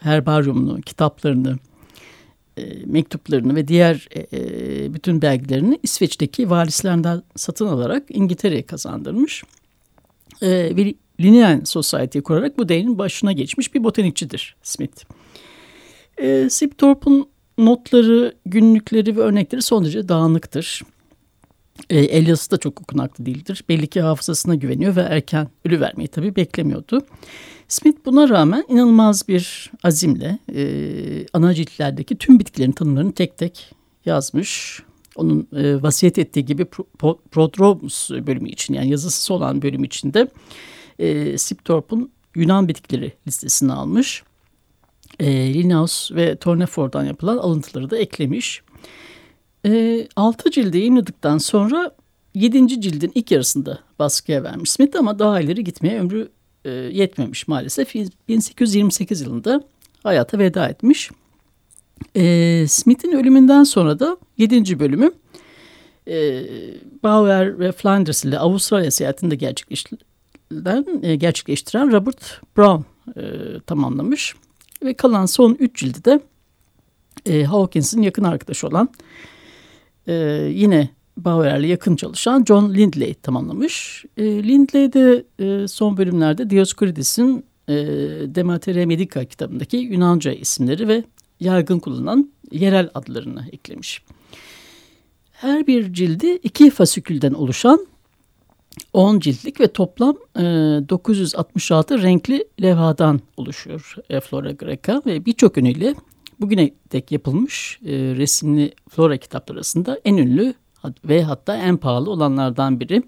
herbaryumunu, 0.01 0.81
kitaplarını, 0.81 1.57
mektuplarını 2.85 3.55
ve 3.55 3.69
diğer 3.69 4.09
bütün 4.95 5.23
belgelerini 5.23 5.79
İsveç'teki 5.83 6.51
valislerinden 6.51 7.23
satın 7.37 7.67
alarak 7.67 8.03
İngiltere'ye 8.09 8.62
kazandırmış. 8.62 9.45
Bir 10.43 10.95
Linnean 11.21 11.65
Society 11.65 12.19
kurarak 12.19 12.59
bu 12.59 12.69
değerin 12.69 12.99
başına 12.99 13.33
geçmiş 13.33 13.75
bir 13.75 13.85
botanikçidir 13.85 14.57
Smith. 14.62 15.05
E, 16.19 16.51
Sipthorpe'un 16.51 17.29
notları, 17.59 18.35
günlükleri 18.47 19.16
ve 19.16 19.21
örnekleri 19.21 19.62
son 19.62 19.85
derece 19.85 20.09
dağınıktır. 20.09 20.83
E, 21.90 21.99
el 21.99 22.27
yazısı 22.27 22.51
da 22.51 22.57
çok 22.57 22.81
okunaklı 22.81 23.27
değildir. 23.27 23.64
Belli 23.69 23.87
ki 23.87 24.01
hafızasına 24.01 24.55
güveniyor 24.55 24.97
ve 24.97 25.01
erken 25.01 25.49
ölü 25.64 25.81
vermeyi 25.81 26.09
tabii 26.09 26.37
beklemiyordu. 26.37 27.03
Smith 27.69 27.99
buna 28.05 28.29
rağmen 28.29 28.64
inanılmaz 28.69 29.29
bir 29.29 29.71
azimle 29.83 30.38
e, 30.55 31.27
ana 31.33 31.55
ciltlerdeki 31.55 32.16
tüm 32.16 32.38
bitkilerin 32.38 32.73
tanımlarını 32.73 33.12
tek 33.12 33.38
tek 33.38 33.75
yazmış. 34.05 34.83
Onun 35.16 35.49
e, 35.57 35.83
vasiyet 35.83 36.19
ettiği 36.19 36.45
gibi 36.45 36.64
Pro, 36.99 37.19
Prodromus 37.31 38.11
bölümü 38.11 38.49
için 38.49 38.75
yani 38.75 38.90
yazısı 38.90 39.35
olan 39.35 39.62
bölüm 39.62 39.85
içinde 39.85 40.29
e, 40.99 41.38
Sipthorpe'un 41.38 42.11
Yunan 42.35 42.69
bitkileri 42.69 43.12
listesini 43.27 43.73
almış. 43.73 44.23
E, 45.20 45.55
Linnaeus 45.55 46.12
ve 46.12 46.37
Tournefort'dan 46.37 47.05
yapılan 47.05 47.37
alıntıları 47.37 47.90
da 47.90 47.98
eklemiş. 47.98 48.62
E, 49.66 50.09
6 50.16 50.50
cildi 50.50 50.79
yayınladıktan 50.79 51.38
sonra 51.38 51.92
7. 52.35 52.81
cildin 52.81 53.12
ilk 53.14 53.31
yarısında 53.31 53.79
baskıya 53.98 54.42
vermiş 54.42 54.70
Smith 54.70 54.98
ama 54.98 55.18
daha 55.18 55.40
ileri 55.40 55.64
gitmeye 55.64 56.00
ömrü 56.00 56.29
e, 56.64 56.70
yetmemiş 56.70 57.48
maalesef. 57.48 57.94
1828 58.29 59.20
yılında 59.20 59.64
hayata 60.02 60.38
veda 60.38 60.68
etmiş. 60.68 61.11
E, 62.16 62.64
Smith'in 62.68 63.12
ölümünden 63.12 63.64
sonra 63.64 63.98
da 63.98 64.16
7. 64.38 64.79
bölümü 64.79 65.12
e, 66.09 66.44
Bauer 67.02 67.59
ve 67.59 67.72
Flanders 67.72 68.24
ile 68.24 68.38
Avustralya 68.38 68.90
seyahatinde 68.90 69.37
gerçekleştiren, 69.37 71.02
e, 71.02 71.16
gerçekleştiren 71.16 71.92
Robert 71.92 72.40
Brown 72.57 72.83
e, 73.20 73.22
tamamlamış. 73.66 74.35
Ve 74.83 74.95
kalan 74.95 75.27
son 75.27 75.57
3 75.61 75.77
cildi 75.79 76.05
de 76.05 76.21
e, 77.27 77.45
Hawkins'in 77.45 78.03
yakın 78.03 78.25
arkadaşı 78.25 78.67
olan 78.67 78.89
e, 80.07 80.15
yine 80.53 80.89
Bauer'le 81.17 81.67
yakın 81.67 81.97
çalışan 81.97 82.45
John 82.45 82.75
Lindley 82.75 83.15
tamamlamış. 83.15 84.05
E, 84.17 84.25
Lindley 84.25 84.93
de 84.93 85.25
e, 85.39 85.69
son 85.69 85.97
bölümlerde 85.97 86.51
Dioscorides'in 86.51 87.45
e, 87.69 87.75
Demateria 88.35 88.87
Medica 88.87 89.25
kitabındaki 89.25 89.77
Yunanca 89.77 90.33
isimleri 90.33 90.89
ve 90.89 91.05
yaygın 91.41 91.79
kullanılan 91.79 92.33
yerel 92.51 92.91
adlarını 92.95 93.45
eklemiş. 93.53 94.03
Her 95.33 95.67
bir 95.67 95.93
cildi 95.93 96.39
iki 96.43 96.71
fasikülden 96.71 97.33
oluşan 97.33 97.87
10 98.97 99.21
ciltlik 99.21 99.61
ve 99.61 99.69
toplam 99.69 100.17
e, 100.37 100.43
966 100.43 102.03
renkli 102.03 102.49
levhadan 102.63 103.21
oluşuyor 103.37 103.95
e, 104.11 104.21
Flora 104.21 104.53
Greca 104.53 105.03
ve 105.07 105.27
birçok 105.27 105.57
yönüyle 105.57 105.95
bugüne 106.41 106.71
dek 106.93 107.13
yapılmış 107.13 107.81
e, 107.85 107.93
resimli 107.93 108.73
flora 108.89 109.17
kitapları 109.17 109.59
arasında 109.59 110.01
en 110.05 110.17
ünlü 110.17 110.55
ve 111.05 111.23
hatta 111.23 111.57
en 111.57 111.77
pahalı 111.77 112.11
olanlardan 112.11 112.81
biri. 112.81 113.03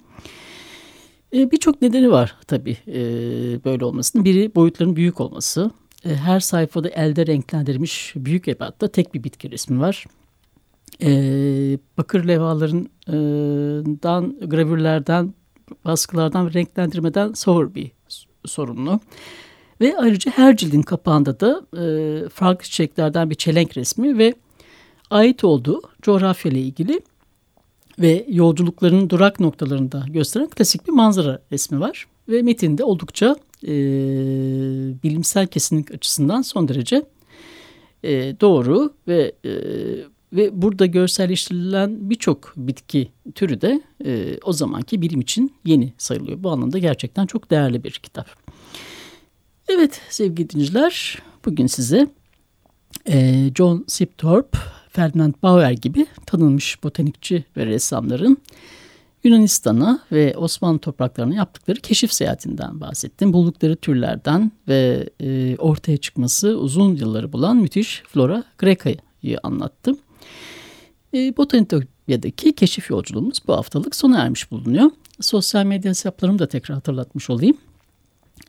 E, 1.34 1.50
Birçok 1.50 1.82
nedeni 1.82 2.10
var 2.10 2.34
tabii 2.46 2.76
e, 2.86 2.94
böyle 3.64 3.84
olmasının. 3.84 4.24
Biri 4.24 4.54
boyutların 4.54 4.96
büyük 4.96 5.20
olması. 5.20 5.70
E, 6.04 6.14
her 6.14 6.40
sayfada 6.40 6.88
elde 6.88 7.26
renklendirilmiş 7.26 8.12
büyük 8.16 8.48
ebatta 8.48 8.88
tek 8.88 9.14
bir 9.14 9.24
bitki 9.24 9.50
resmi 9.50 9.80
var. 9.80 10.04
E, 11.02 11.08
bakır 11.98 12.28
levhalarından, 12.28 14.48
gravürlerden, 14.48 15.34
baskılardan 15.84 16.46
ve 16.48 16.52
renklendirmeden 16.54 17.32
soğur 17.32 17.74
bir 17.74 17.92
sorunlu. 18.44 19.00
Ve 19.80 19.98
ayrıca 19.98 20.30
her 20.30 20.56
cildin 20.56 20.82
kapağında 20.82 21.40
da 21.40 21.62
e, 21.82 22.28
farklı 22.28 22.64
çiçeklerden 22.64 23.30
bir 23.30 23.34
çelenk 23.34 23.76
resmi 23.76 24.18
ve 24.18 24.34
ait 25.10 25.44
olduğu 25.44 25.82
coğrafya 26.02 26.52
ile 26.52 26.60
ilgili 26.60 27.00
ve 27.98 28.26
yolculuklarının 28.28 29.10
durak 29.10 29.40
noktalarında 29.40 30.06
gösteren 30.08 30.48
klasik 30.48 30.86
bir 30.86 30.92
manzara 30.92 31.42
resmi 31.52 31.80
var. 31.80 32.06
Ve 32.28 32.42
metinde 32.42 32.84
oldukça 32.84 33.36
e, 33.62 33.68
bilimsel 35.02 35.46
kesinlik 35.46 35.94
açısından 35.94 36.42
son 36.42 36.68
derece 36.68 37.02
e, 38.02 38.10
doğru 38.40 38.92
ve 39.08 39.32
e, 39.44 39.52
ve 40.32 40.62
burada 40.62 40.86
görselleştirilen 40.86 42.10
birçok 42.10 42.52
bitki 42.56 43.08
türü 43.34 43.60
de 43.60 43.82
e, 44.04 44.38
o 44.44 44.52
zamanki 44.52 45.02
bilim 45.02 45.20
için 45.20 45.54
yeni 45.64 45.92
sayılıyor. 45.98 46.42
Bu 46.42 46.50
anlamda 46.50 46.78
gerçekten 46.78 47.26
çok 47.26 47.50
değerli 47.50 47.84
bir 47.84 47.90
kitap. 47.90 48.26
Evet 49.68 50.00
sevgili 50.10 50.50
dinleyiciler 50.50 51.22
bugün 51.44 51.66
size 51.66 52.06
e, 53.08 53.50
John 53.54 53.84
Sipthorpe 53.88 54.58
Ferdinand 54.90 55.34
Bauer 55.42 55.70
gibi 55.72 56.06
tanınmış 56.26 56.82
botanikçi 56.84 57.44
ve 57.56 57.66
ressamların 57.66 58.38
Yunanistan'a 59.24 60.00
ve 60.12 60.36
Osmanlı 60.36 60.78
topraklarına 60.78 61.34
yaptıkları 61.34 61.80
keşif 61.80 62.12
seyahatinden 62.12 62.80
bahsettim. 62.80 63.32
Buldukları 63.32 63.76
türlerden 63.76 64.52
ve 64.68 65.10
e, 65.20 65.56
ortaya 65.56 65.96
çıkması 65.96 66.58
uzun 66.58 66.96
yılları 66.96 67.32
bulan 67.32 67.56
müthiş 67.56 68.02
Flora 68.08 68.44
Greca'yı 68.58 69.38
anlattım. 69.42 69.98
E, 71.12 71.36
Libya'daki 72.08 72.52
keşif 72.52 72.90
yolculuğumuz 72.90 73.38
bu 73.46 73.52
haftalık 73.52 73.96
sona 73.96 74.20
ermiş 74.20 74.50
bulunuyor. 74.50 74.90
Sosyal 75.20 75.64
medya 75.64 75.90
hesaplarımı 75.90 76.38
da 76.38 76.48
tekrar 76.48 76.74
hatırlatmış 76.74 77.30
olayım. 77.30 77.56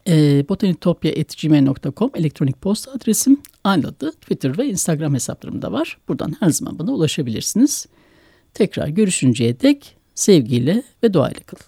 Ee, 0.06 0.38
e, 0.38 0.50
botanitopya.gmail.com 0.50 2.12
elektronik 2.16 2.62
posta 2.62 2.92
adresim. 2.92 3.42
Aynı 3.64 3.88
adı 3.88 4.12
Twitter 4.12 4.58
ve 4.58 4.70
Instagram 4.70 5.14
hesaplarım 5.14 5.62
da 5.62 5.72
var. 5.72 5.98
Buradan 6.08 6.36
her 6.40 6.50
zaman 6.50 6.80
bana 6.80 6.92
ulaşabilirsiniz. 6.92 7.86
Tekrar 8.54 8.88
görüşünceye 8.88 9.60
dek 9.60 9.96
sevgiyle 10.16 10.84
ve 11.04 11.14
doğayla 11.14 11.40
kalın. 11.46 11.64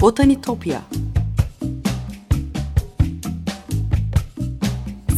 Botanitopya 0.00 0.82